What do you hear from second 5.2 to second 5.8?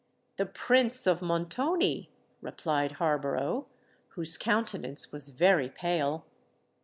very